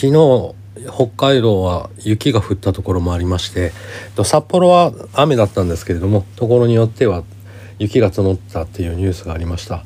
[0.00, 0.54] 昨日
[0.88, 3.72] 北海道は雪が降ったところもありまして
[4.24, 7.22] 札幌は雨だったんですけれどもところによっては
[7.78, 9.84] 雪が積もったっていうニュースがありました。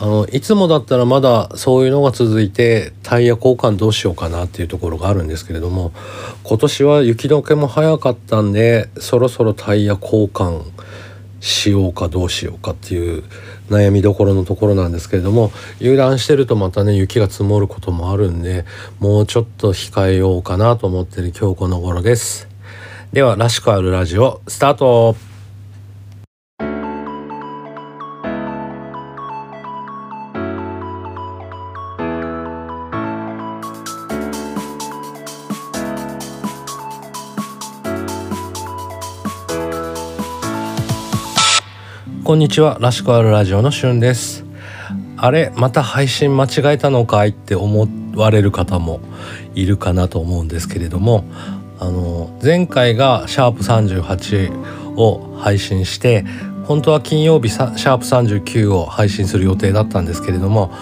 [0.00, 5.92] あのいつもだったらまだそういうのが続いてタイヤ交換どうしようかなっていうところがあるんですけれども
[6.42, 10.64] 今年は雪解けも早かったんでそろそろタイヤ交換
[11.40, 13.22] しようかどうしようかっていう
[13.74, 18.64] 悩みどころのところなんですけれども油断してるとまたね雪が積もることもあるんで
[19.00, 22.48] もうちょっと控えようかなと思ってる今日この頃です。
[23.12, 25.33] ではらしくあるラジオスタート。
[42.24, 42.78] こんにちは。
[42.80, 44.46] らしくあるラジオのしゅんです。
[45.18, 47.28] あれまた配信間違えたのかい？
[47.28, 49.00] って思われる方も
[49.54, 51.24] いるかなと思うんですけれども。
[51.78, 56.24] あの前回がシャープ38を配信して
[56.64, 60.72] 本当は金曜日シャープ39を配信する予定だったんですけれども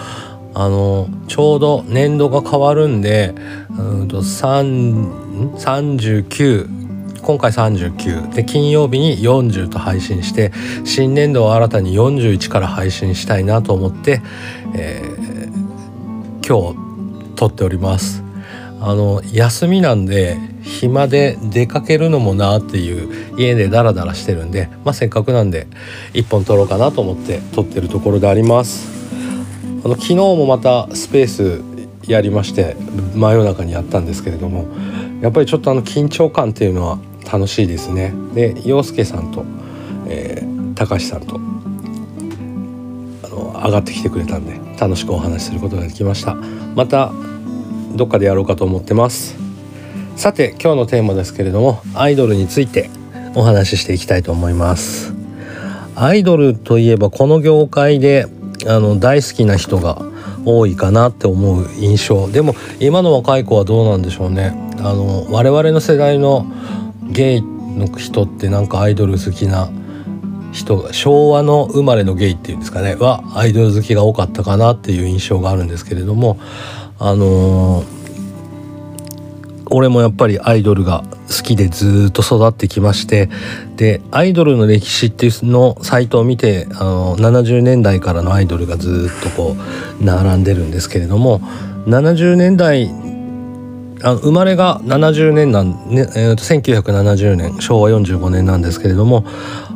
[0.53, 3.35] あのちょうど年度が変わるんで
[3.77, 6.82] うんと39
[7.23, 10.51] 今回39で金曜日に40と配信して
[10.83, 14.21] 新年度は新たに41から配信したいなと思って、
[14.75, 18.23] えー、今日撮っております。
[18.81, 25.67] あの休みなんで暇で出かけるのもなっていう家でダラダラしてるんで、まあ、せっかくなんで
[26.11, 28.91] 1本撮ろうかなと思って撮ってるところであります。
[29.85, 31.61] あの昨日もまたスペース
[32.11, 32.75] やりまして
[33.15, 34.65] 真夜中にやったんですけれども
[35.21, 36.99] やっぱりちょっとあの緊張感っていうのは
[37.31, 38.13] 楽しいですね。
[38.33, 39.45] で洋介さんと、
[40.07, 41.39] えー、高橋さんと
[43.23, 46.35] あの上がってきてくれたんで楽しくお話しすることができました。
[46.75, 47.11] また
[47.95, 49.35] どっかでやろうかと思ってます。
[50.15, 52.89] さて今日のテーマですけれどもアイドルについて
[53.35, 55.13] お話ししていきたいと思います。
[55.95, 58.27] アイドルといえばこの業界で
[58.67, 60.01] あの大好きな人が
[60.45, 62.27] 多いかなって思う印象。
[62.29, 64.55] でも今の若い子はどうなんでしょうね。
[64.79, 66.45] あの我々の世代の
[67.13, 69.69] ゲイの人ってなんかアイドル好きな
[70.51, 72.95] 人が昭和の生まれのゲイっていうんですかね。
[72.95, 76.39] はアイドル好きが多かったかなっていう印象があるんですけれども
[76.99, 77.85] あのー、
[79.71, 83.29] 俺もやっぱりアイドルが好きでずっと育ってきまして
[83.75, 89.55] でアイドルの歴史っていうのサイトを見てあの70年代からのアイドルがずっとこ
[89.99, 91.39] う並んでるんですけれども
[91.87, 92.87] 70年代
[94.03, 99.25] あの生まれが70年なん、ねえー、と1970年昭和45年なんですけれども、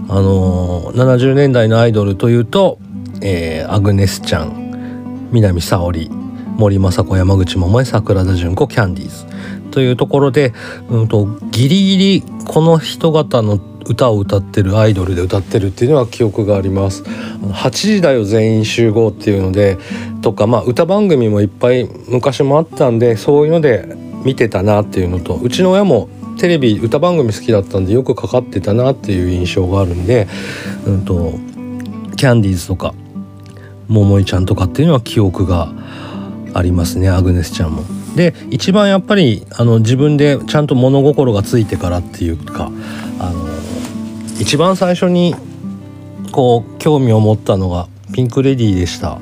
[0.09, 2.77] あのー、70年代のアイドルというと、
[3.21, 6.09] えー、アグネスちゃん南沙織
[6.57, 10.53] 森昌子山口百恵桜田淳子キャンディーズというところで、
[10.89, 17.03] うんと、ギリギリこの人方の歌を歌ってるアイドルで歌ってるっていうのは記憶があります。
[17.03, 19.77] 8時だよ全員集合っていうので
[20.21, 30.27] とかまあ歌番組もいっぱい昔もあったんでそういうので見てたなっていうのとうちの親もテレビ歌番組好きだったんでよくかかってたなっていう印象があるんで、
[30.85, 31.31] うんと、
[32.17, 32.93] キャンディーズとか
[33.88, 35.71] 桃井ちゃんとかっていうのは記憶が
[36.53, 37.83] ありますねアグネスちゃんも。
[38.17, 42.69] で一番やっぱりあの自分でちゃんと物心がついてからっていうか
[43.19, 43.47] あの
[44.41, 45.35] 一番最初に
[46.33, 49.19] こう興味を持ったのがピンク・レディーでした。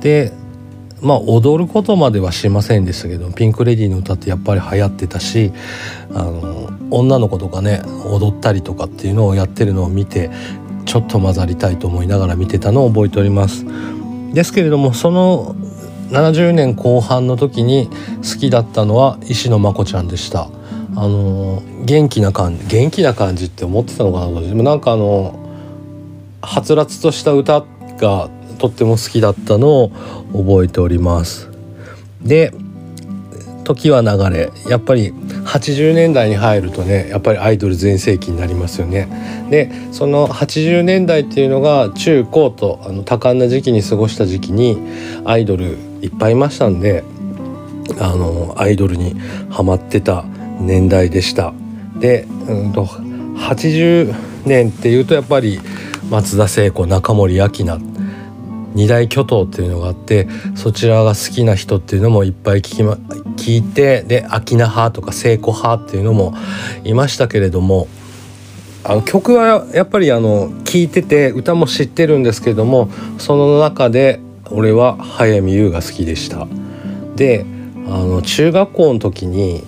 [0.00, 0.32] で
[1.00, 5.52] まあ踊ることまではしませんでしたけどピンク・レディーの歌ってやっぱり流行ってたし
[6.14, 10.30] あの女の子とかね踊ったりとかっていうのをやってるのを見て
[10.84, 13.66] ちょっと混ざりたいと思いながら見てたのを覚えております。
[14.32, 15.54] ですけれどもその
[16.10, 20.48] 70年後半の時に好きだったのは石野真子ちゃんでした。
[20.98, 25.38] あの元気な感じ元気な感じって思ってたのかなでもなんかあの
[26.40, 27.64] はつらつとした歌
[27.98, 29.90] がとっても好きだったのを
[30.32, 31.48] 覚えております。
[32.22, 32.52] で
[33.64, 35.10] 時は流れやっぱり
[35.44, 39.08] 80年代に入るとねやっぱりアイドル全盛期になりますよね。
[39.50, 44.78] でその80年代っていうのが中高とあの多感な時期に過ごした時期に
[45.24, 47.02] アイドルいっぱいいましたんで
[47.98, 49.16] あのアイドルに
[49.50, 50.24] ハマってた
[50.60, 51.52] 年代でした。
[51.98, 54.14] で、うんと、80
[54.44, 55.60] 年っていうとやっぱり
[56.10, 57.95] 松田聖子中森明菜
[58.76, 62.92] 二大巨頭っていうのがあってそちらが好きな人っていうのもいっぱい聞き、ま、
[63.36, 66.34] 聞いてで秋菜派とか聖子派っていうのも
[66.84, 67.88] いましたけれども
[68.84, 74.20] あの曲はやっぱりあの聞いてて歌も知ってるんですけどもその中で
[74.50, 76.46] 俺は早見優が好きでした。
[77.16, 77.46] で
[77.86, 79.64] あの中学校の時に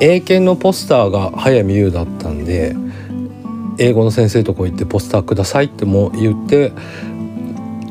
[0.00, 2.74] 英検のポスターが早見優だったんで
[3.78, 6.72] 英語の先生とこ行ってポスターくださいっても言って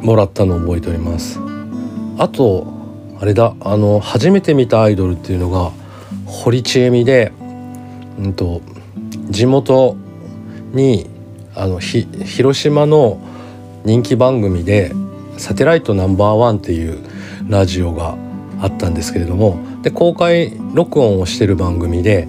[0.01, 1.39] もらったのを覚えております。
[2.17, 2.67] あと
[3.19, 3.55] あれだ。
[3.61, 5.71] あの初めて見たアイドルっていうのが
[6.25, 7.31] 堀ちえみで、
[8.19, 8.61] うんと、
[9.29, 9.97] 地元
[10.73, 11.09] に
[11.55, 13.19] あのひ広島の
[13.83, 14.93] 人気番組で
[15.37, 16.99] 「サテライトナンバーワン」っていう
[17.47, 18.15] ラジオが
[18.61, 22.27] あったんですけれどもで公開録音をしてる番組で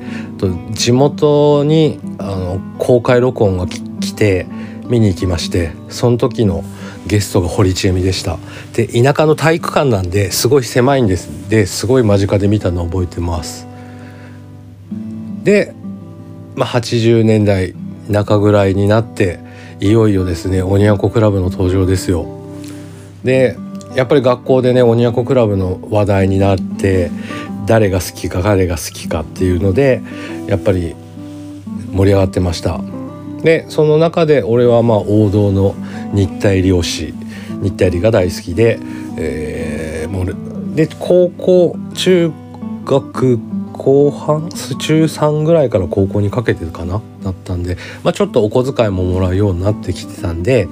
[0.72, 4.46] 地元にあの公開録音が来て
[4.88, 6.64] 見に行きましてその時の
[7.10, 8.38] ゲストが堀ちえみでした。
[8.72, 11.28] で田舎の体育館なんですごい狭いんです。
[11.48, 13.66] ですごい間近で見たのを覚えてます。
[15.42, 15.74] で、
[16.54, 17.74] まあ、80年代
[18.08, 19.40] 中ぐらいになって
[19.80, 22.26] いよいよですねおにゃんこクラブの登場ですよ。
[23.24, 23.56] で
[23.96, 27.10] やっぱり学校でねおにゃこクラブの話題になって
[27.66, 30.00] 誰が好きか誰が好きかっていうので
[30.46, 30.94] やっぱり
[31.90, 32.80] 盛り上がってました。
[33.42, 35.74] でその中で俺はまあ王道の
[36.12, 37.14] 日体漁師
[37.62, 38.78] 日体理が大好きで、
[39.16, 42.32] えー、もうで高校中
[42.84, 43.38] 学
[43.72, 50.68] 後半中3ぐらいから高校にかけてかなだったんで、まあ、ちょっとお小遣いももらうようになってきてたんで、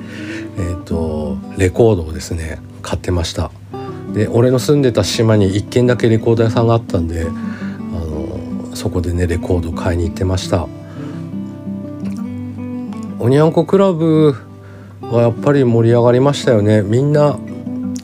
[0.59, 3.51] えーとレコードをですね買ってました。
[4.13, 10.67] で俺の住んでた島に1軒だけレコード屋さんがあったんであのそこでねレコード買いに行ってました。
[13.21, 14.35] おにゃんこクラブ
[15.11, 16.83] はやっぱり盛り上がりましたよね。
[16.83, 17.39] みんな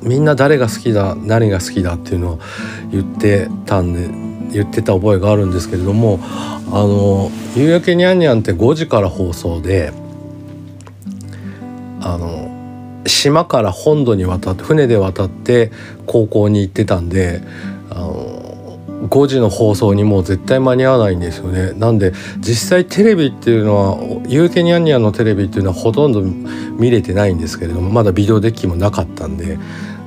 [0.03, 2.39] みんな誰が好きだ何が好きだっていうのを
[2.91, 4.09] 言ってたんで
[4.53, 9.93] 言ってた覚えがあるんですけれどもあの「夕焼けにゃんにゃん」って5時から放送で
[12.01, 12.51] あの
[13.07, 15.73] 島から本土に渡って船で渡って
[16.07, 17.41] 高校に行ってたんで
[19.09, 21.73] 5時の放送にもう絶対間に合わないんですよね。
[21.73, 23.99] なんで実際テレビっていうのは
[24.29, 26.23] 「ユーケニャンニャン」のテレビっていうのはほとんど
[26.79, 29.59] 見れてないんですけれどもまだビデオデッキもなかったんで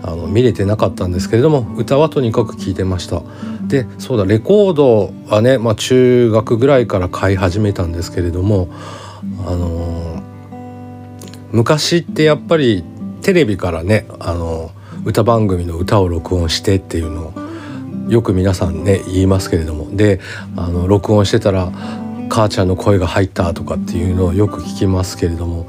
[0.04, 3.22] あの見れてなかったんですけれども歌はとにかく聴いてました。
[3.68, 8.70] でそうだレコードはね、まあ、中学ぐらいから買い始めたんですけれども
[9.46, 10.24] あの
[11.52, 12.84] 昔ってやっぱり
[13.22, 14.72] テレビからねあの
[15.04, 17.34] 歌番組の歌を録音してっていうのを
[18.08, 19.88] よく皆さんね言いますけれども。
[19.96, 20.20] で
[20.56, 21.72] あの録音してたら
[22.30, 25.68] 母ちゃんの声が入ったとかっていうのをよく聞きますけれども。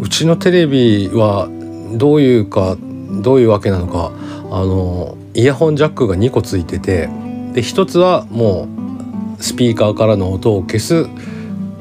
[0.00, 1.48] うちのテレビは
[1.92, 2.76] どういうか
[3.22, 4.10] どういうわけなのか
[4.50, 7.08] あのイヤホンジャックが2個ついてて
[7.52, 8.68] で1つはも
[9.38, 11.06] うスピーカーからの音を消す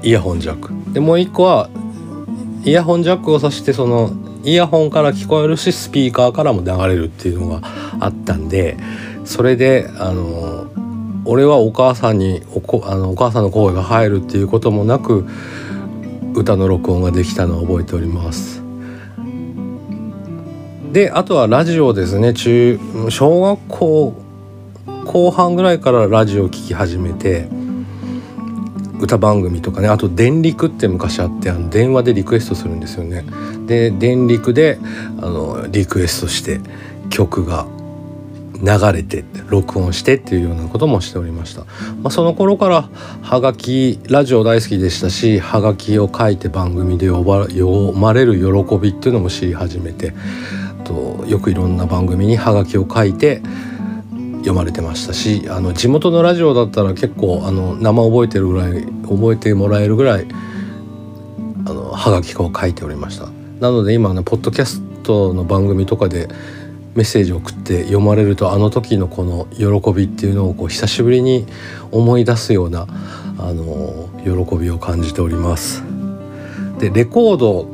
[0.04, 0.94] イヤホンジャック。
[0.94, 1.70] でもう1個は
[2.66, 4.12] イヤホンジャックを挿してその
[4.44, 7.62] イヤホンから聞こえるしスピーカーからも流れるっていうのが
[8.00, 8.78] あったんで
[9.26, 10.68] それであの
[11.26, 15.26] 俺はお母さんにおこあのお母さんの声が入るっていうこともなく
[16.34, 18.62] 歌の録音ができたのを覚えております。
[20.92, 22.80] であとはラジオですね中
[23.10, 24.24] 小学校
[25.06, 27.48] 後半ぐらいからラジオを聴き始めて
[29.00, 33.26] 歌番組とかねあと電力って昔あってあの電話でリクエストするんですよね。
[33.66, 34.78] で電力で
[35.20, 36.60] あのリクエストして
[37.10, 37.66] 曲が
[38.64, 41.66] 流れて録音してっていうようなこともしておりました、
[42.02, 42.90] まあ、その頃から
[43.22, 50.14] はがきラジオ大好きでしたしはがきを書いて番組で呼ば読まれる喜びっていうのも知り始めて
[50.86, 53.42] とよくいろんな番組にはがきを書いて
[54.38, 60.28] 読まれてましたしあの地元のラジオだったら結構あの名前覚えてるぐらい覚えてもらえるぐらい
[61.66, 63.28] あのはがきを書いておりました。
[63.60, 66.28] なので今ねポッドキャストの番組とかで
[66.96, 71.48] メッセージを送って読まれるとあの時のこの喜びっていうのをこう久しぶりに
[71.92, 72.88] 思い出すような
[73.40, 75.84] あの喜びを感じております。
[76.80, 77.66] でレコードっ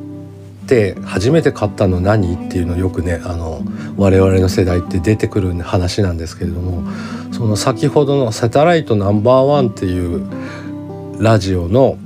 [0.68, 3.62] て初めて買ったの何っていうのよくねあの
[3.98, 6.84] 我々の世代って出てくる話なんですけれども
[7.32, 10.22] その先ほどの「サテライトナンバーワン」っていう
[11.20, 11.98] ラジオの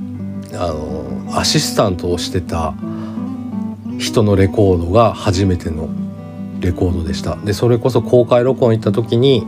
[0.54, 2.74] あのアシスタントをしてた
[4.00, 5.90] 人のレコードが初めての
[6.64, 7.36] レコードでした。
[7.36, 9.46] でそれこそ公開録音行った時に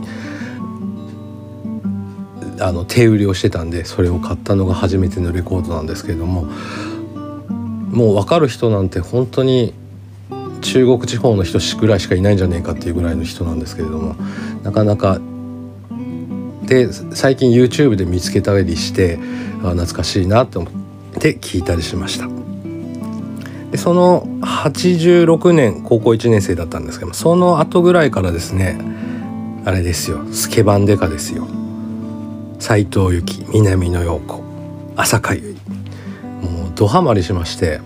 [2.60, 6.46] あの手売りをしてたんでそれを買ったのが初めてのレコードなんですけれども
[7.90, 9.74] もう分かる人なんて本当に
[10.62, 14.16] 中国地方の人ぐらいしかいないんじゃねえかっていうぐらいの人なんですけれども
[14.62, 15.20] なかなか
[16.64, 19.18] で最近 YouTube で見つけたりして
[19.62, 20.72] あ懐かしいなと思っ
[21.20, 22.55] て聞いたりしました。
[23.76, 28.80] でその86年高校1年生だったんですけどその後ぐらいからですね
[29.66, 31.46] あれですよスケバンデカですよ。
[32.58, 34.42] 斎藤由貴南野陽子
[34.96, 35.54] 朝香ゆい
[36.42, 37.80] もうドハマりしまして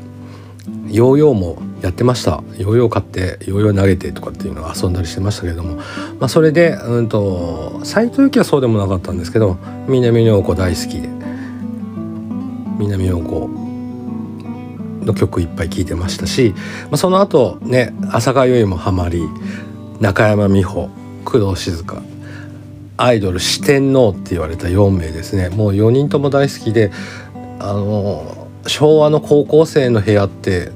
[0.86, 2.42] ヨーヨーもやってました。
[2.56, 5.76] ヨーヨー買ってヨーヨー投げてとかっていうのを遊んだりしてましたけれども、
[6.20, 9.56] まあ、それでうんと斎藤由貴はそうでもなかったんですけど
[9.88, 11.08] 南野陽子大好きで
[12.78, 13.59] 南陽子
[15.02, 16.54] の曲いっぱい聴いてましたし、
[16.84, 19.22] まあ、その後ね朝香ゆいもハマり
[20.00, 20.90] 中山美穂
[21.24, 22.02] 工藤静香
[22.96, 25.48] アイドル四天王って言われた4名ですね。
[25.48, 26.90] もう4人とも大好きで
[27.58, 30.70] あの昭和の高校生の部屋って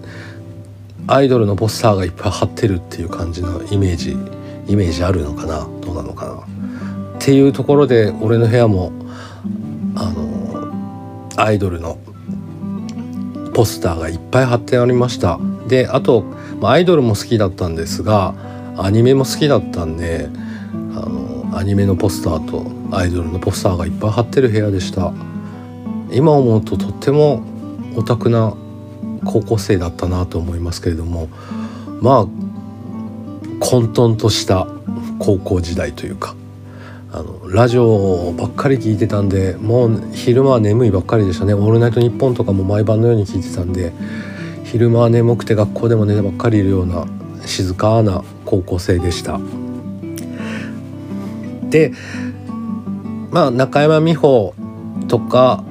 [1.07, 4.13] アイドルのポスターがいっぱい貼ってるっていう感じのイメージ
[4.67, 5.69] イメージあるのかな？
[5.83, 6.33] どうなのかな？
[6.35, 6.47] っ
[7.19, 8.91] ていうところで俺の部屋も
[9.97, 10.73] あの
[11.37, 11.99] アイドルの
[13.55, 15.39] ポスターがいっぱい貼ってありました。
[15.69, 16.25] であと、
[16.61, 18.35] ま、アイドルも好きだったんですが
[18.77, 20.29] アニメも好きだったんで
[20.73, 25.13] あのアニメのポスターとアイドルのポスターがいっぱい貼ってる部屋でした。
[26.11, 27.43] 今思うととっても
[27.97, 28.55] オタクな
[29.25, 31.29] 高校生だったなと思いますけれども
[32.01, 32.27] まあ
[33.61, 34.67] 混沌とした
[35.19, 36.35] 高校時代というか
[37.17, 43.93] あのラジオばっかり聞いてたんでもう昼間は眠いばっかりでしたね「オールナイトニッポン」とかも毎晩のように聞いてたんで
[44.65, 47.07] 昼間は眠くて学校でも寝てばっかりいるような
[47.47, 49.39] 静かな高校生でした。
[51.71, 51.93] で
[53.31, 54.53] まあ中山美穂
[55.07, 55.63] とか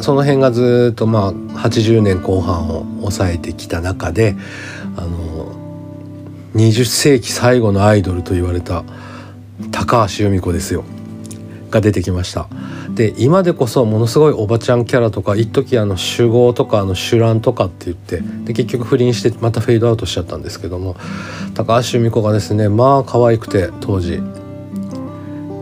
[0.00, 4.34] その辺がずっとまあ80年後半を抑えてきた中で
[4.96, 5.52] あの
[6.56, 8.82] 20世紀最後のアイドルと言われた
[9.70, 10.84] 高橋由美子ですよ。
[11.72, 12.46] が出てきました。
[12.94, 20.96] で今でこそものすごいおばちゃんキャラとか一時あの酒豪とかあの酒乱とかって言ってで結局不倫してまたフェードアウトしちゃったんですけども
[21.54, 24.20] 高橋由美子がですねまあ可愛くて当時。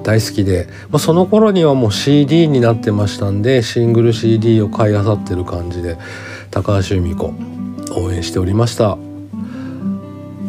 [0.02, 5.98] 大好きで、まあ、その頃にはもう CD になってましたんでシングル CD を買いあさってる感じで
[6.50, 7.34] 高橋由美子
[7.94, 8.96] 応援しておりました。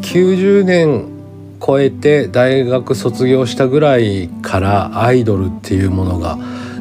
[0.01, 1.20] 90年
[1.65, 6.37] 超えて大学卒業したぐらいからアイドルっていうものが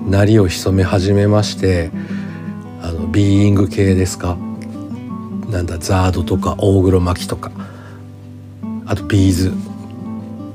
[0.08, 1.90] 鳴りを潜め始めまして
[2.82, 4.38] あのビーイング系ですか？
[5.50, 7.50] なんだ ZARDとか大黒摩季とか。
[8.86, 9.52] あと B'z。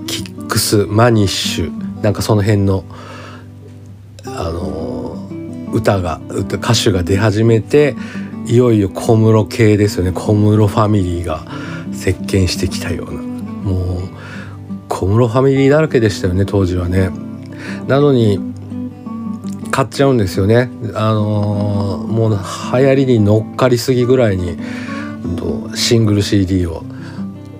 [0.07, 2.01] キックスマニッシュ。
[2.01, 2.83] なんかその辺の
[4.25, 5.15] あの
[5.71, 7.95] 歌が歌歌手が出始めて
[8.47, 10.11] いよいよ小室系ですよね。
[10.11, 11.45] 小室ファミリーが
[11.93, 13.34] 席巻してきたような。
[15.05, 17.11] 小室ファミリーだらけでしたよね当時はね。
[17.87, 18.39] なのに
[19.69, 20.71] 買っちゃうんですよね。
[20.95, 24.57] あのー、もう流行りに乗っかりすぎぐらいに
[25.75, 26.83] シングル CD を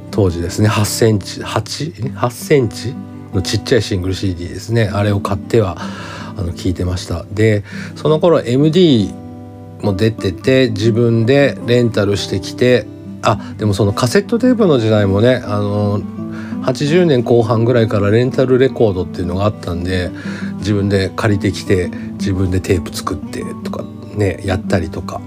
[0.10, 2.96] 当時ですね8センチ 8, 8センチ？
[3.36, 7.66] のちっちゃいシングル CD ですねあれを買ってはあの聞いてましたで
[7.98, 9.14] その頃 MD
[9.82, 12.88] も出てて自分でレンタルしてきて
[13.22, 16.02] あでもそのカセットテープの時代もねあの
[16.66, 20.10] 80年後半ぐらいからレンタルレコードっていうのがあったんで
[20.58, 23.84] 自分で借りてきて自分でテープ作ってとか
[24.16, 25.22] ねやったりとか。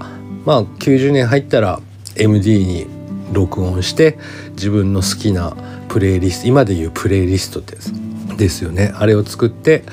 [0.45, 1.79] まあ90年入ったら
[2.15, 2.87] MD に
[3.31, 4.17] 録音して
[4.51, 5.55] 自分の好きな
[5.87, 7.93] プレイリスト今でいうプレイリストです。
[8.37, 8.93] ですよね。
[8.95, 9.83] あれを作って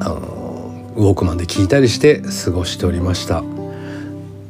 [0.00, 3.42] あのウォークマンで聴いたりして過ごしておりました。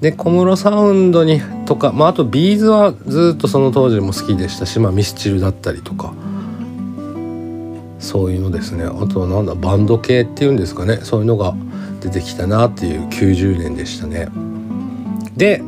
[0.01, 1.41] で小室サウンドに
[1.71, 6.13] とか、まあ、あとビーズはずっとその当時も好きでしたし、まあ、ミスチルだったりとか
[8.01, 11.55] そういうのですねあとはなんだバンド系っていうんですかねそういうのが
[12.01, 14.27] 出てきたなっていう90年でしたね。
[15.37, 15.63] で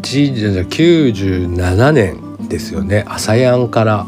[0.00, 4.06] 97年ですよね朝やんから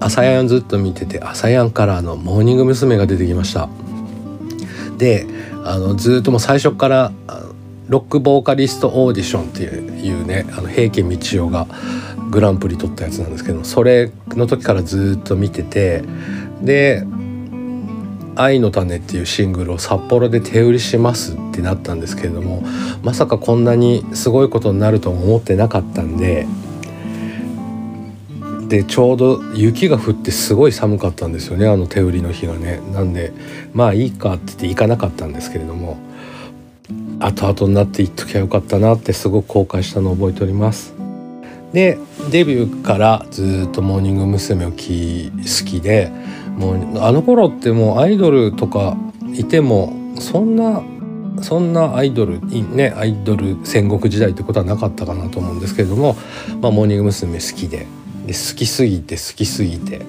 [0.00, 2.96] 朝やんずっと見てて朝やんからのモーニング娘。
[2.96, 3.68] が出てきました。
[4.98, 5.28] で
[5.64, 7.12] あのずっともう最初から
[7.88, 11.66] ロックボーカリストオーディションっていうねあの平家道夫が
[12.30, 16.02] グランプリ取ったやつなんですけどそれの時からずっと見てて
[16.62, 17.04] で
[18.34, 22.64] 「愛の種」っていうシングルを札幌で手売りしますってなったんですけれども
[23.02, 26.46] まさかこんなにすごいことになると思ってなかったんで
[28.68, 32.80] でちょうど雪が降ってすごい寒かったんですよねあの手売りの日がね。
[32.92, 33.32] なんで
[33.72, 35.98] まあいいかって言って行かなかったんですけれども
[37.20, 40.94] 後々になって行っときゃよかったなってすごく後悔したのを覚えております
[41.72, 41.98] で
[42.30, 44.64] デビューからずっとモーニング娘。
[44.66, 46.10] をき好きで
[46.56, 48.96] もうあの頃ってもうアイドルとか
[49.34, 50.82] いてもそんな
[51.42, 56.16] そんなアイドルねアイドル戦国時代ってことはなかったかなと思うんですけれども、
[56.62, 57.34] まあ、モーニング娘。
[57.34, 57.86] 好きで
[58.26, 60.00] で好きすぎて好きすぎて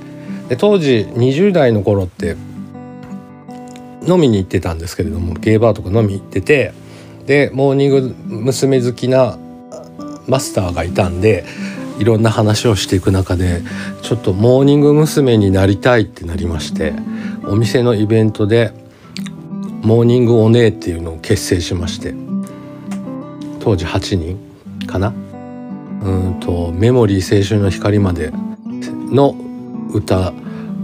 [0.48, 2.38] で当時20代の頃って
[4.08, 6.74] 飲みに行ってたんですけれどもゲーバーとか飲みに行ってて
[7.28, 8.82] でモーニング娘。
[8.82, 9.38] 好きな
[10.28, 11.46] マスターがいたんで
[12.00, 13.62] いろんな話をしていく中で
[14.02, 15.38] ちょっとモーニング娘。
[15.38, 16.94] になりたいってなりまして
[17.46, 18.72] お店のイベントで
[19.82, 22.14] モーニングお姉っていうのを結成しまして
[23.60, 24.40] 当時8人
[24.88, 25.14] かな？
[26.02, 28.32] うんと「メモリー青春の光」まで
[29.12, 29.36] の
[29.94, 30.32] 歌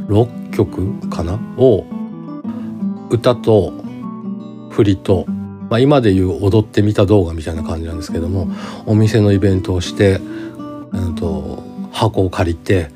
[0.07, 1.39] 6曲かな？
[1.57, 1.85] を
[3.09, 3.73] 歌と
[4.71, 5.25] 振りと、
[5.73, 8.47] まあ、今でいう踊ってみた動画みたいな感じなんですけども
[8.85, 10.19] お店のイベントをして、
[10.91, 12.91] うんと、箱を借りて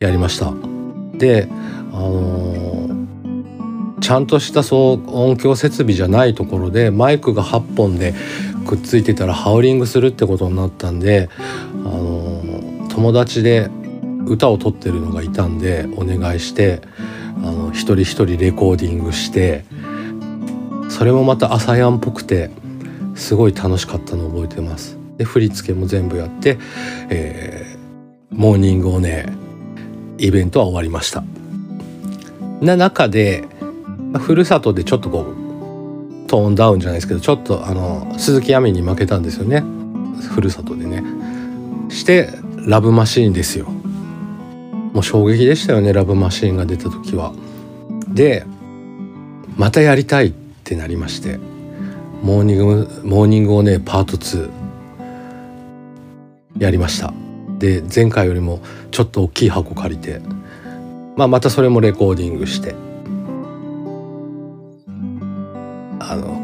[0.00, 0.54] やりました。
[1.18, 1.48] で、
[1.92, 8.14] あのー、ちゃんとしたそう音響設備じゃないところでマイクが8本で
[8.66, 13.68] くっついてたらハウリングするってことになったんで、あのー、友達で
[14.26, 16.80] 歌を撮ってるのがいたんでお願いして
[17.36, 19.66] あの一人一人レコーディングして
[20.88, 22.50] それもまた朝やんっぽくて
[23.14, 24.96] すごい楽しかったのを覚えてます。
[25.16, 26.58] で振り付けも全部やって、
[27.10, 29.26] えー、モーニングをね
[30.18, 31.24] イベントは終わりました。
[32.60, 33.44] な中で
[34.18, 39.62] ふるさとでちょっとこうトーンダウンじゃないですけどちょっとあの鈴木亜美に負けたんですよね
[40.30, 41.02] ふるさとでね。
[41.90, 42.30] して
[42.66, 43.66] ラブマシーンですよ。
[43.66, 47.32] もう衝撃でしたよねラブマシーンが出た時は。
[48.08, 48.44] で
[49.56, 51.38] またやりたいってってなりまして
[52.22, 54.50] モーニングモーニングをねパート2
[56.58, 57.14] やりました。
[57.58, 58.60] で前回よりも
[58.90, 60.20] ちょっと大きい箱借りて、
[61.16, 62.74] まあ、またそれもレコーディングして
[66.00, 66.38] あの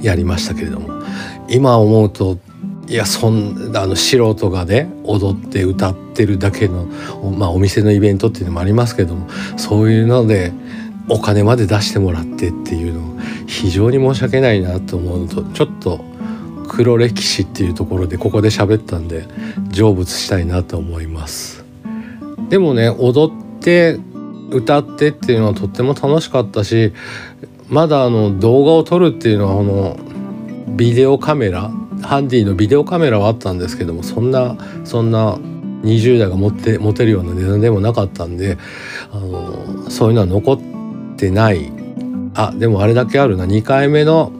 [0.00, 1.02] やりましたけれども。
[1.48, 2.38] 今思うと
[2.88, 6.86] いやそんあの素人がね踊って歌ってるだけの、
[7.36, 9.28] まあ、お店のイベントっていうのもありますけども
[9.58, 10.52] そういうので
[11.08, 16.04] お金まで出してもらってっていうの非常に申し訳ないなと思うのとちょっと
[16.68, 19.26] 黒歴史っていうところでここで喋ったんで
[19.72, 21.64] 成仏したいなと思います。
[22.48, 23.98] でもね踊って
[24.50, 26.92] 歌ってっていうのはとっても楽しかったし
[27.68, 29.98] まだあの動画を撮るっていうのはこの
[30.76, 31.70] ビデオカメラ
[32.02, 35.36] ハンディのビデオカメラはあったんですけどもそんなそんな
[35.82, 38.58] 20代が持って持てるような値段でもなかったんで
[39.10, 40.81] あのそういうのは残って
[41.22, 41.70] てない。
[42.34, 43.46] あでもあれだけあるな。
[43.46, 44.32] 2回目の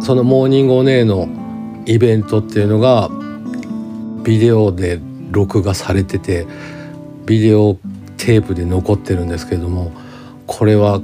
[0.00, 1.28] そのモーニングお姉の
[1.86, 3.10] イベントっていうのが
[4.22, 5.00] ビデオで
[5.32, 6.46] 録画されてて
[7.24, 7.78] ビデオ
[8.16, 9.92] テープで残ってるんですけれども
[10.46, 11.00] これは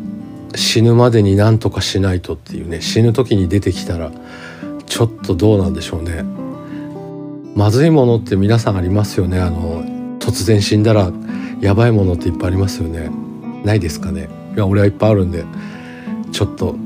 [0.54, 4.12] 死ぬまでになんとかしないとっていうね死ぬ時に出てきたら
[4.86, 6.22] ちょっとどうなんでしょうね。
[7.56, 9.40] まずいものって皆さんありますよね。
[9.40, 9.82] あの
[10.20, 11.10] 突然死んだら
[11.60, 13.10] やばいものっていっぱいありますよね。
[13.64, 14.41] ないですかね。
[14.56, 15.44] や俺はいっぱいあるんで
[16.32, 16.76] ちょっと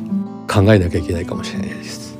[0.48, 2.16] 考えなきゃいけないかもしれないです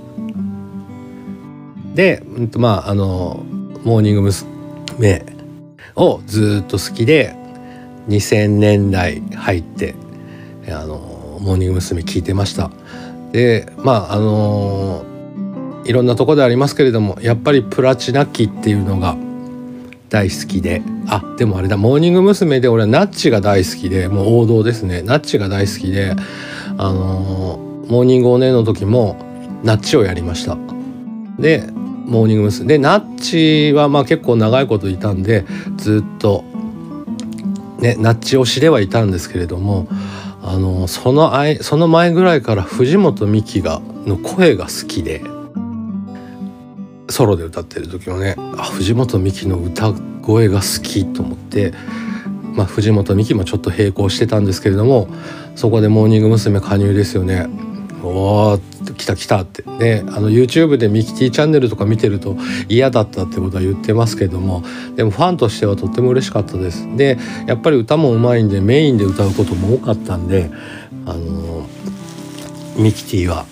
[1.94, 3.44] で、うんと、まああの
[3.84, 5.36] モーニング娘。
[5.96, 7.34] をずっと好きで
[8.08, 9.94] 2000年代入って
[10.68, 12.02] あのモーニング娘。
[12.02, 12.70] 聞いてました
[13.32, 15.04] でまああの
[15.84, 19.16] いろんなとこでありますけれどもやっぱりプラチナ期っていうのが
[20.08, 20.82] 大好きで。
[21.08, 21.76] あでもあれだ。
[21.76, 22.60] モーニング娘。
[22.60, 24.08] で俺はナッチが大好きで。
[24.08, 25.02] もう王道ですね。
[25.02, 26.14] ナッチが大好きで。
[26.78, 29.16] あのー、モーニングおねの時も
[29.62, 30.56] ナッチをやりました。
[31.38, 31.64] で
[32.06, 32.66] モーニング娘。
[32.66, 35.44] でナッチはまあ結構長いこといたんで
[35.76, 36.44] ずっと
[37.78, 39.88] ねナッチ推しではいたんですけれども
[40.42, 45.22] あのそのその前ぐらいから藤本美貴がの声が好きで。
[47.08, 49.92] ソロで歌ってる時もねあ藤本美貴の歌
[50.22, 51.72] 声が好きと思って、
[52.54, 55.08] まあ、藤本美貴もちょっと並行してたんですけれども
[55.54, 56.60] そこでモーニング娘。
[56.60, 57.46] 加入ですよね。
[58.02, 62.36] おー来た来たってであの YouTube でミキティチャンネルとか見てると
[62.68, 64.62] 嫌だったってことは言ってますけども
[64.94, 70.50] でもファンとしてはとっても嬉しかったですでやっぱり歌もうまいんでメインで歌うことも多かったんで
[71.04, 71.66] あの
[72.76, 73.44] ミキティは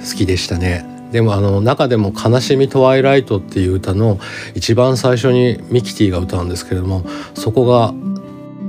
[0.00, 4.18] 好きでしたねでもあの中でも「悲しみトワイライト」っていう歌の
[4.56, 7.94] 一番最初にミキティが歌うんですけれどもそこが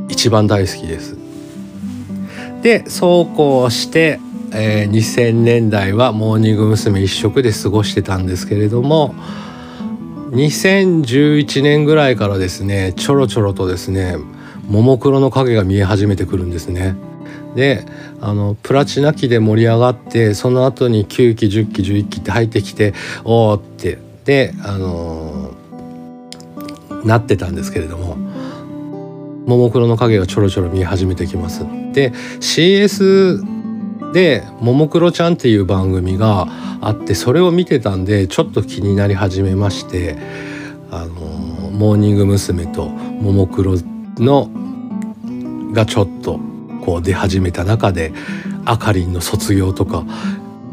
[0.09, 1.17] 一番大好きです。
[2.61, 4.19] でそうこうして、
[4.53, 7.01] えー、2000年代はモーニング娘。
[7.01, 9.15] 一色で過ごしてたんですけれども
[10.29, 14.17] 2011年ぐらいからですねちょろちょろとですね
[14.67, 16.95] ももクロの影が見え始めてくるんですね。
[17.55, 17.87] で
[18.25, 25.53] あのプラチナ期で盛り上がってその後に9期10期11期って入ってきておおってであの
[27.03, 28.15] なってたんですけれども
[29.45, 31.65] ももクロの影がちょろちょろ見え始めてきます。
[31.93, 33.43] で CS
[34.11, 36.47] で「ももクロちゃん」っていう番組が
[36.81, 40.17] あってそれを見てたんでちょっと気になり始めまして
[40.89, 41.11] あの
[41.69, 42.65] モーニング娘。
[42.65, 43.75] とももクロ
[44.17, 44.49] の
[45.73, 46.39] がちょっと
[46.85, 48.13] こう出始めた中で
[48.65, 50.05] あかりんの卒業とか。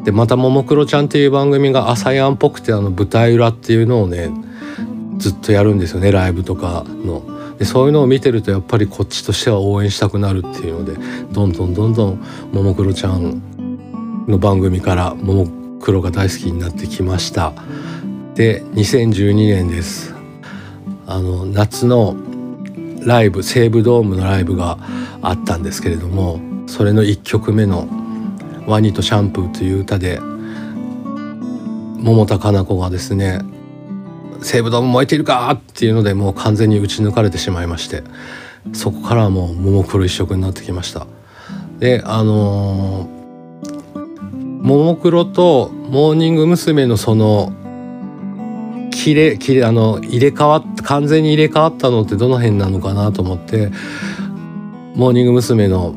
[0.05, 4.31] でまたももクロちゃんっていう番組が朝やんっぽくてあの舞台裏っていうのをね
[5.19, 7.23] ずっとやるんですよねライブとかの。
[7.59, 10.97] でそういうのを見てるとやっぱりこっちとしては応援したくなるっていうので
[11.31, 12.21] どんどんどんどん
[12.53, 13.41] ももクロちゃん
[14.27, 17.53] の番組からももクロが大好きになってきました。
[18.35, 20.15] で2012年です。
[21.07, 22.17] あの夏の
[23.07, 24.79] ライブ西武ドームのライブが
[25.23, 27.89] あったんですけれどもそれの1曲目の
[28.67, 30.21] 「ワニとシャンプー」という歌で
[31.99, 33.41] 桃田かな子がですね
[34.43, 38.03] 「西武ドーム燃えているか!」っていうのでもう完全に打ち抜かれてしまいまして
[38.73, 41.07] そこからはもうももクロ一色になってきました
[41.79, 44.03] であのー、
[44.63, 46.87] ももクロとモーニング娘。
[46.87, 47.53] のその
[49.03, 53.73] きれきれあの入れ替わっ完全に入れ替わったのってどの辺なのかなと思って
[54.95, 55.67] モーニング娘。
[55.67, 55.95] の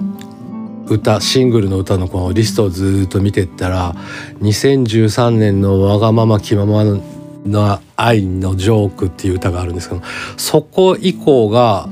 [0.88, 3.96] 歌シングルの歌のこのリストをずっと見てったら
[4.42, 6.84] 2013年の「わがまま気まま
[7.44, 10.02] な愛のジョーク」っていう歌があるんですけど
[10.38, 11.90] そこ以降が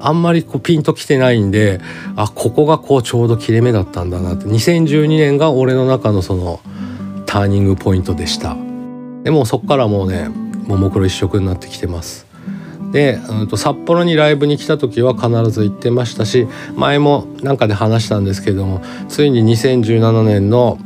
[0.00, 1.80] あんまりこうピンときてないんで
[2.16, 6.58] あここがこうちょうど切れ目だったんだなって2012年が俺の中のその
[7.26, 8.65] ターニングポイントでした。
[9.26, 10.28] でもそこからもうね
[10.68, 12.26] ももクロ一色になってきてます
[12.92, 20.78] で、うん、と札幌にライブに来た時は必ず行ってましたし前もなんかで話したんですけどもついに2017年の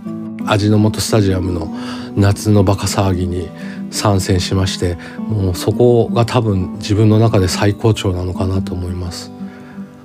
[0.46, 1.68] 味の素スタジアムの
[2.16, 3.50] 夏のバカ騒ぎに
[3.90, 9.30] 参戦しましてもうそこが多分自分の中で最高潮なのかなと思います。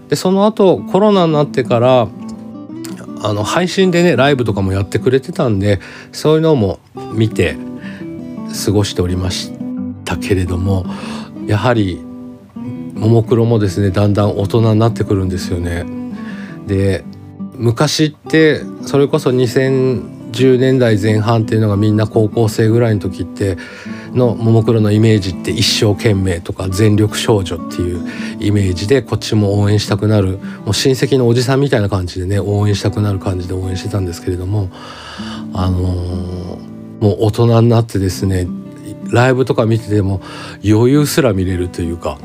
[0.09, 2.09] でその後コロナになってから
[3.23, 5.79] あの配信でねライブとかもやってくれてたんで
[6.11, 6.79] そういうのも
[7.13, 7.55] 見て
[8.65, 9.51] 過ごしておりまし
[10.05, 10.85] たけれども
[11.47, 12.01] やはり
[12.95, 15.85] ももクロもですねだんだん大人になってくるんですよね。
[16.65, 17.03] で
[17.57, 23.57] 昔ってそれこそ2010年代前半っていうのがみんな高校生ぐらいの時って
[24.13, 28.05] のももクロのイメージって一生懸命とか全力少女っていう
[28.39, 34.69] イメージでこっちも応援したくなるもう親戚のおじさんみたいな感じでね応援したくなる感じで応援してたんですけれども
[35.53, 38.47] あのーもう大人になってですね
[39.11, 40.21] ライブとか見てても
[40.65, 42.17] 余裕すら見れるというか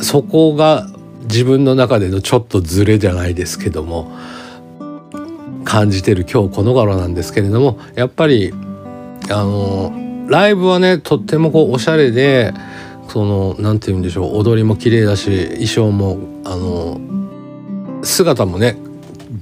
[0.00, 0.86] そこが
[1.22, 4.12] 自分の中でのちょっとズレじゃないですけども
[5.64, 8.52] 感じてる今日この頃なんですけれどもやっぱり
[9.30, 9.92] あの
[10.28, 12.52] ライブはねとってもこうおしゃれで
[13.08, 17.00] その何て言うんでしょう踊りも綺麗だし衣装もあの
[18.02, 18.76] 姿もね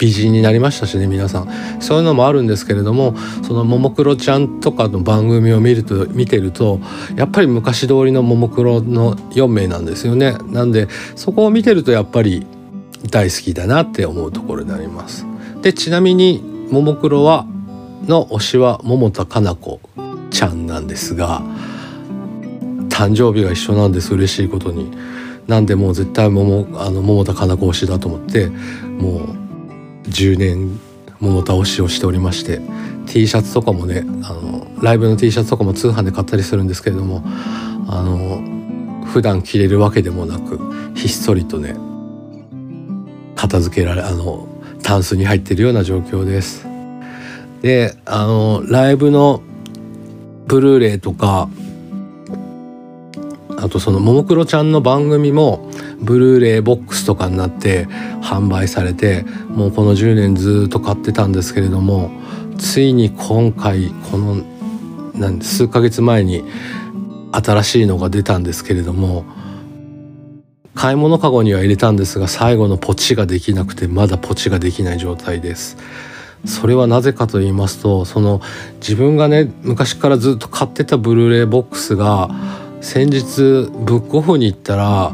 [0.00, 1.48] 美人になりましたしね皆さん。
[1.80, 3.14] そういうのもあるんですけれども
[3.46, 6.80] そのももクロちゃんとかの番組を見ると見てると
[7.16, 10.36] やっぱり昔通りのももクロの4名なんですよね。
[10.46, 12.46] なんでそこを見てるとやっぱり
[13.10, 15.26] 大好きだなって思うところになります。
[15.60, 17.46] でちなみにももクロは
[18.06, 19.80] の推しは桃田かな子
[20.30, 21.42] ちゃんなんですが
[22.88, 24.14] 誕生日が一緒なんです。
[24.14, 24.90] 嬉しいことに。
[25.46, 29.39] なんでもう絶対桃あの桃田かな子推しだと思ってもう
[30.04, 30.80] 10年
[31.20, 32.60] 桃倒しをしておりまして
[33.06, 37.22] T シャツとかもねあのライブの T シャツとかも通販で買ったりするんですけれども
[37.88, 40.58] あの普段着れるわけでもなく
[40.94, 41.76] ひっそりとね
[43.36, 44.48] 片付けられあの
[44.82, 46.66] タンスに入ってるような状況です。
[47.62, 49.42] であのライブの
[50.46, 51.48] ブルーレイとか
[53.56, 55.69] あとそのももクロちゃんの番組も
[56.02, 57.86] ブルーレイボックスとかになって
[58.22, 62.10] 販売されてもうこの10年ずっと買ってたんですけれども
[62.58, 64.36] ついに今回この
[65.14, 66.44] なん数ヶ月前に
[67.32, 69.24] 新しいのが出たんですけれども
[70.74, 75.76] 買い物かごには入れたんですが最後のポチができなくてまだポチができない状態です。
[76.46, 78.40] それはなぜかと言いますとその
[78.80, 82.30] 自分がね昔からずっと買ってたブルーレイボックスが
[82.80, 85.12] 先日ブックオフに行ったら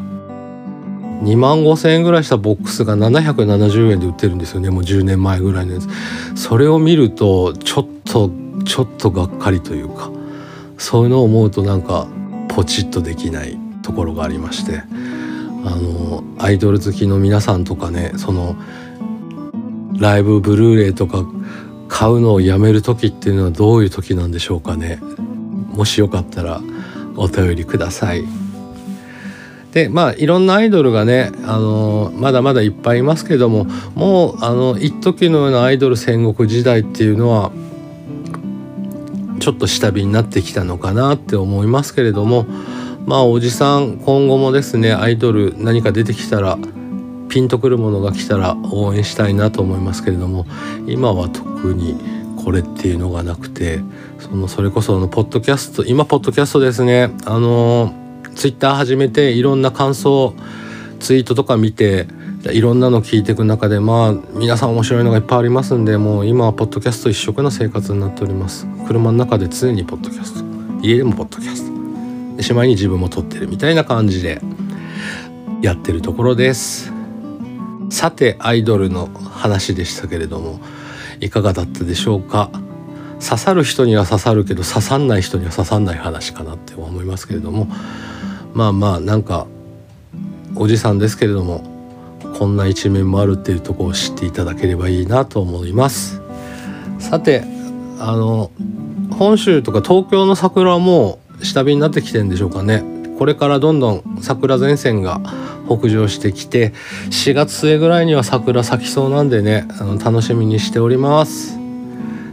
[1.22, 4.70] 2万5,000円ぐらいしたボックスが770円で売ってるんですよね。
[4.70, 5.88] もう10年前ぐらいのやつ。
[6.34, 8.30] それを見るとちょっと
[8.64, 10.10] ちょっとがっかりというか
[10.78, 12.06] そういうのを思うとなんか
[12.48, 14.82] ポチッとできないところがありまして。
[15.66, 18.54] あのアイドル好きの皆さんとかねその
[19.98, 21.24] ライブブルーレイとか
[21.88, 25.00] 買うのをやめる時っていうのはどういう時なんでしょうかね。
[25.72, 26.60] もしよかったら
[27.16, 28.24] お便りください。
[29.76, 37.52] でまあいろんなアイドルがね、あのまだまだいっぱいいますけどももうあの一時のようなアイドル戦国時代っていうのは
[39.38, 42.46] ちょっと下火になってきたのかなって思いますけれども
[43.04, 46.56] まあおじさん今後もですねアイドル何か出てきたら
[47.28, 50.46] ピンとくるものが来たら応援したいなと思いますけれども
[50.86, 52.00] 今は特に
[52.42, 53.80] これっていうのがなくて
[54.20, 58.05] そのそれこそのポッドキャスト今ポッドキャストですねあの
[58.36, 60.34] ツイッター始めていろんな感想
[61.00, 62.06] ツイートとか見て
[62.52, 68.66] いろんなの聞いていく中でまあ皆さん面白いのがいっぱいありますんでもう今はポッドキャスト一色の生活になっております。
[68.86, 70.86] 車の中で常にポッドキャスト。
[70.86, 72.36] 家でもポッドキャスト。
[72.36, 74.40] でしまいに自分も撮ってるみたいな感じで
[75.62, 76.92] やってるところです。
[77.88, 80.60] さてアイドルの話でしたけれども
[81.20, 82.50] いかがだったでしょうか。
[83.18, 87.66] 刺さる人には刺さるけど刺さんない人には刺さんない話かなって思いますけれども
[88.56, 89.46] まあまあなんか
[90.54, 91.62] おじさんですけれども
[92.38, 96.22] こんな一面もあるっていうとこを知っていただければいいなと思います。
[96.98, 97.44] さて
[97.98, 98.50] あの
[99.10, 102.82] 本州とか東京の桜はもう下火になってきてんでしょうかね。
[103.18, 105.20] これからどんどん桜前線が
[105.68, 106.72] 北上してきて
[107.10, 111.58] 4月末ぐらいには桜咲きそうなんでねあの楽しみにしております。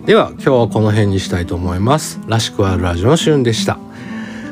[0.05, 2.21] では今日はこの辺にしたいと思います。
[2.27, 3.77] らしくあるラジオのしゅんでした。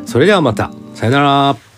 [0.05, 0.71] それではまた。
[1.01, 1.70] さよなら。